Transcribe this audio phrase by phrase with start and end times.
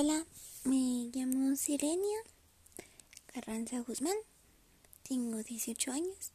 [0.00, 0.24] Hola,
[0.62, 2.18] me llamo Sirenia
[3.34, 4.14] Carranza Guzmán,
[5.02, 6.30] tengo 18 años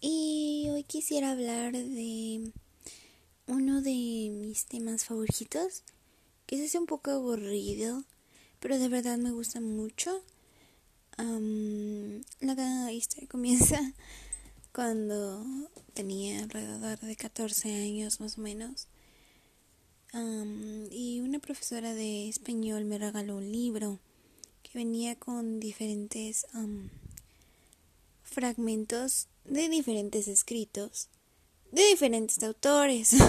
[0.00, 2.50] y hoy quisiera hablar de
[3.46, 5.84] uno de mis temas favoritos,
[6.46, 8.02] que es un poco aburrido,
[8.58, 10.20] pero de verdad me gusta mucho.
[11.18, 13.78] la historia comienza
[14.74, 15.46] cuando
[15.94, 18.88] tenía alrededor de 14 años más o menos
[20.14, 23.98] y una profesora de español me regaló un libro
[24.62, 26.46] que venía con diferentes
[28.22, 31.08] fragmentos de diferentes escritos
[31.70, 33.16] de diferentes autores.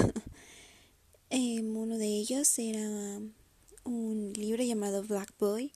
[1.36, 3.20] Em, uno de ellos era
[3.86, 5.72] un libro llamado Black Boy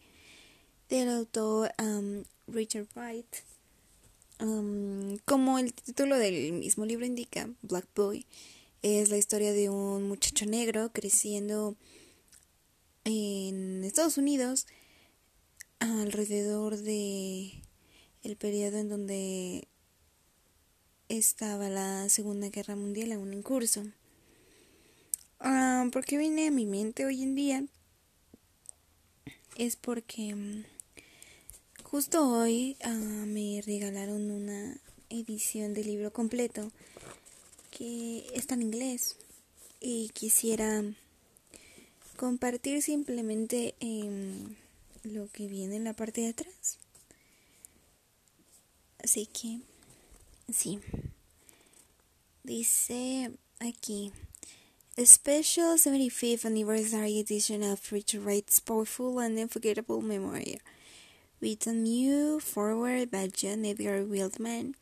[0.87, 1.71] del autor
[2.47, 3.25] Richard Wright.
[5.25, 8.27] como el título del mismo libro indica, Black Boy
[8.95, 11.75] es la historia de un muchacho negro creciendo
[13.03, 14.65] en Estados Unidos
[15.79, 17.61] alrededor de
[18.23, 19.67] el periodo en donde
[21.09, 23.83] estaba la Segunda Guerra Mundial aún en curso.
[25.39, 27.65] Ah, ¿Por qué a mi mente hoy en día?
[29.57, 30.63] Es porque mm,
[31.83, 32.93] justo hoy ah,
[33.27, 36.71] me regalaron una edición del libro completo
[37.77, 39.17] que está en inglés
[39.79, 40.83] y quisiera
[42.15, 44.55] compartir simplemente em,
[45.03, 46.79] lo que viene en la parte de atrás.
[49.03, 49.59] Así que,
[50.51, 50.79] sí.
[52.43, 54.11] Dice aquí.
[54.97, 60.41] A special 75th anniversary edition of Richard Wright's powerful and unforgettable memoir,
[61.39, 64.73] with a new forward by John Edgar Wildman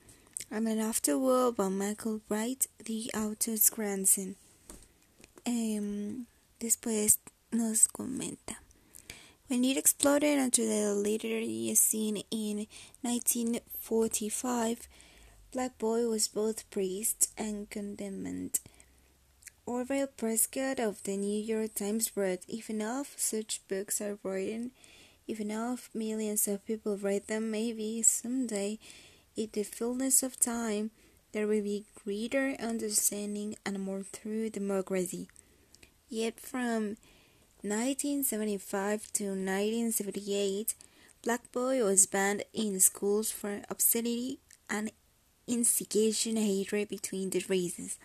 [0.51, 4.35] I'm an afterword by Michael Wright, the author's grandson.
[5.45, 6.27] Um,
[6.59, 7.17] después
[7.51, 8.57] nos comenta.
[9.47, 12.67] When it exploded onto the literary scene in
[13.01, 14.87] 1945,
[15.51, 18.59] Black Boy was both praised and condemned.
[19.65, 24.71] Orville Prescott of the New York Times wrote, If enough such books are written,
[25.27, 28.77] if enough millions of people read them, maybe someday
[29.35, 30.91] in the fullness of time,
[31.31, 35.27] there will be greater understanding and more true democracy.
[36.09, 36.97] Yet from
[37.61, 40.75] 1975 to 1978,
[41.23, 44.91] Black Boy was banned in schools for obscenity and
[45.47, 47.97] instigation hatred between the races.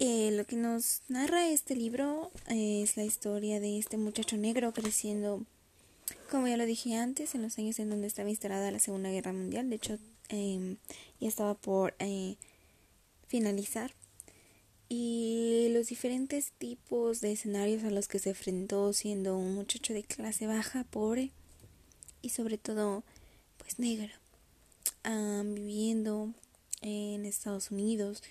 [0.00, 5.44] Eh, lo que nos narra este libro es la historia de este muchacho negro creciendo
[6.30, 9.32] Como ya lo dije antes, en los años en donde estaba instalada la Segunda Guerra
[9.32, 10.76] Mundial, de hecho eh,
[11.20, 12.36] ya estaba por eh,
[13.28, 13.92] finalizar,
[14.94, 20.02] y los diferentes tipos de escenarios a los que se enfrentó siendo un muchacho de
[20.02, 21.30] clase baja, pobre
[22.20, 23.02] y sobre todo
[23.56, 24.12] pues negro,
[25.44, 26.34] viviendo
[26.82, 28.22] en Estados Unidos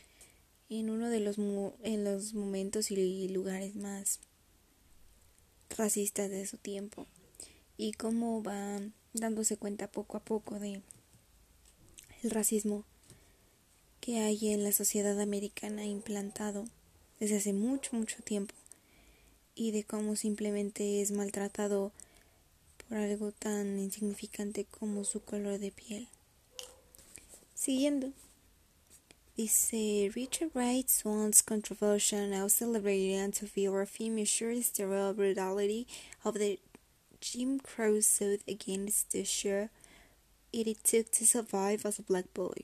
[0.70, 4.20] en uno de los, en los momentos y lugares más
[5.76, 7.08] racistas de su tiempo
[7.82, 8.80] y cómo va
[9.14, 10.84] dándose cuenta poco a poco de
[12.22, 12.84] el racismo
[14.00, 16.66] que hay en la sociedad americana implantado
[17.20, 18.54] desde hace mucho, mucho tiempo
[19.56, 21.92] y de cómo simplemente es maltratado
[22.88, 26.08] por algo tan insignificante como su color de piel.
[27.56, 28.12] Siguiendo,
[29.36, 35.88] dice Richard Wright's once controversial now celebrated anti-war measures the real brutality
[36.24, 36.60] of the
[37.22, 39.70] Jim Crow sought against the share
[40.52, 42.56] it took to survive as a black boy.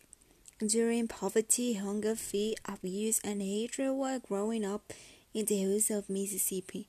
[0.60, 4.92] Enduring poverty, hunger, fear, abuse, and hatred while growing up
[5.32, 6.88] in the hills of Mississippi,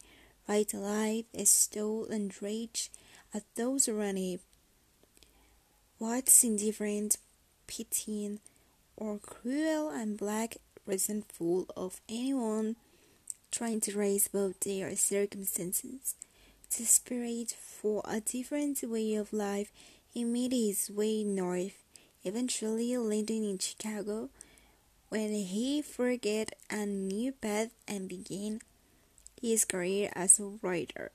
[0.49, 2.91] right alive, is stole and rage
[3.35, 4.41] at those around him.
[5.99, 7.19] Whites indifferent,
[7.67, 8.41] pitying,
[8.97, 10.57] or cruel and black
[10.87, 12.77] resentful of anyone
[13.51, 16.15] trying to raise above their circumstances
[16.77, 19.71] desperate for a different way of life,
[20.13, 21.83] he made his way north,
[22.25, 24.29] eventually landing in Chicago,
[25.09, 28.61] when he forget a new path and began
[29.41, 31.11] his career as a writer.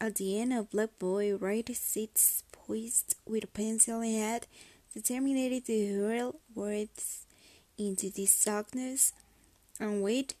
[0.00, 4.46] At the end of Black Boy, Wright sits poised with a pencil in hand,
[4.92, 7.24] determined to hurl words
[7.78, 9.12] into this darkness
[9.78, 10.34] and wait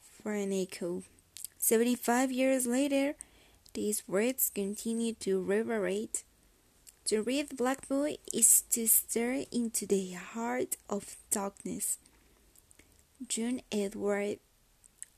[0.00, 1.02] for an echo.
[1.58, 3.14] Seventy-five years later,
[3.76, 6.24] these words continue to reverberate.
[7.04, 11.98] To read Black Boy is to stare into the heart of darkness.
[13.28, 14.38] June Edward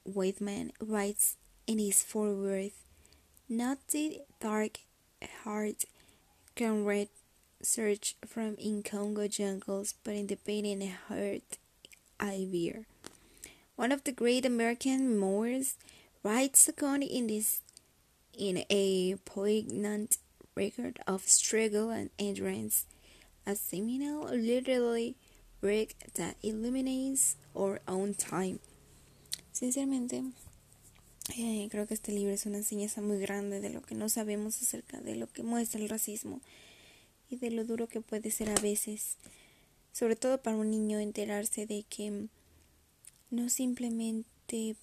[0.02, 1.36] Whiteman writes
[1.68, 2.72] in his foreword
[3.48, 4.80] Not the dark
[5.44, 5.84] heart
[6.56, 7.08] can read
[7.62, 11.58] search from in Congo jungles, but in the pain beating heart
[12.18, 12.86] I bear.
[13.76, 15.76] One of the great American Moors
[16.24, 17.62] writes account in this
[18.38, 20.16] in a poignant
[20.54, 22.86] record of struggle and endurance,
[23.46, 25.16] a seminal literally
[25.60, 28.60] work that illuminates our own time.
[29.52, 30.22] Sinceramente,
[31.36, 34.62] eh, creo que este libro es una enseñanza muy grande de lo que no sabemos
[34.62, 36.40] acerca de lo que muestra el racismo
[37.28, 39.16] y de lo duro que puede ser a veces,
[39.92, 42.28] sobre todo para un niño enterarse de que
[43.30, 44.76] no simplemente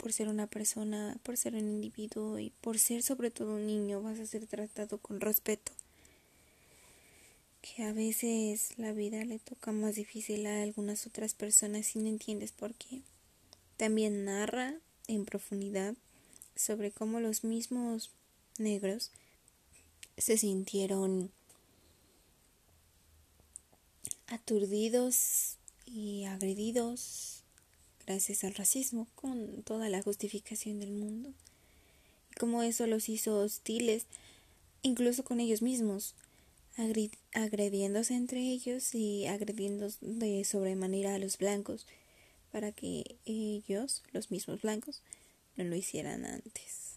[0.00, 4.00] por ser una persona, por ser un individuo y por ser sobre todo un niño
[4.00, 5.72] vas a ser tratado con respeto.
[7.60, 12.08] Que a veces la vida le toca más difícil a algunas otras personas y no
[12.08, 13.02] entiendes por qué.
[13.76, 14.74] También narra
[15.06, 15.94] en profundidad
[16.56, 18.10] sobre cómo los mismos
[18.56, 19.10] negros
[20.16, 21.30] se sintieron
[24.28, 27.39] aturdidos y agredidos
[28.10, 31.32] gracias al racismo con toda la justificación del mundo.
[32.32, 34.06] Y cómo eso los hizo hostiles
[34.82, 36.16] incluso con ellos mismos,
[37.32, 41.86] agrediéndose entre ellos y agrediendo de sobremanera a los blancos
[42.50, 45.02] para que ellos, los mismos blancos,
[45.56, 46.96] no lo hicieran antes.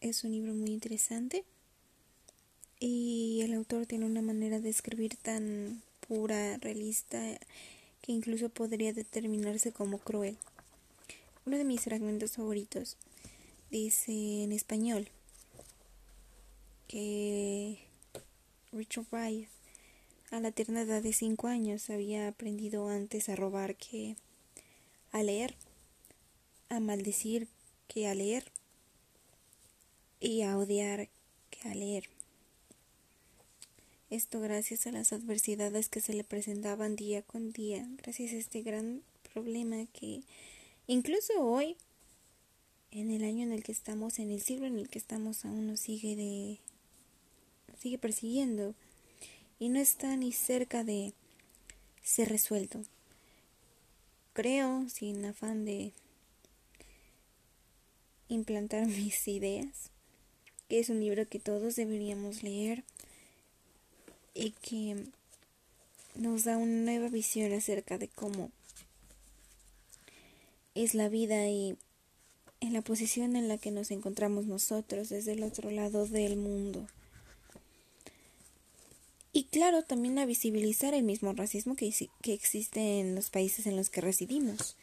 [0.00, 1.44] Es un libro muy interesante
[2.80, 7.20] y el autor tiene una manera de escribir tan pura, realista,
[8.02, 10.36] que incluso podría determinarse como cruel.
[11.46, 12.96] Uno de mis fragmentos favoritos
[13.70, 15.08] dice en español
[16.86, 17.78] que
[18.72, 19.48] Richard Wright
[20.30, 24.16] a la tierna edad de cinco años había aprendido antes a robar que
[25.10, 25.54] a leer,
[26.68, 27.48] a maldecir
[27.88, 28.44] que a leer
[30.20, 31.08] y a odiar
[31.50, 32.17] que a leer.
[34.10, 38.62] Esto gracias a las adversidades que se le presentaban día con día, gracias a este
[38.62, 39.02] gran
[39.34, 40.22] problema que
[40.86, 41.76] incluso hoy,
[42.90, 45.66] en el año en el que estamos, en el siglo en el que estamos, aún
[45.66, 46.58] nos sigue de
[47.78, 48.74] sigue persiguiendo
[49.58, 51.12] y no está ni cerca de
[52.02, 52.84] ser resuelto.
[54.32, 55.92] Creo, sin afán de
[58.28, 59.90] implantar mis ideas,
[60.70, 62.84] que es un libro que todos deberíamos leer
[64.38, 65.04] y que
[66.14, 68.50] nos da una nueva visión acerca de cómo
[70.74, 71.76] es la vida y
[72.60, 76.86] en la posición en la que nos encontramos nosotros desde el otro lado del mundo.
[79.32, 81.92] Y claro, también a visibilizar el mismo racismo que,
[82.22, 84.76] que existe en los países en los que residimos.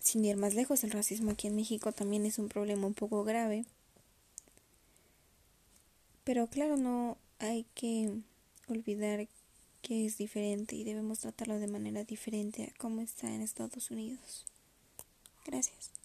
[0.00, 3.24] Sin ir más lejos, el racismo aquí en México también es un problema un poco
[3.24, 3.64] grave
[6.26, 8.10] pero claro, no hay que
[8.68, 9.28] olvidar
[9.82, 14.44] que es diferente y debemos tratarlo de manera diferente a cómo está en Estados Unidos.
[15.44, 15.95] Gracias.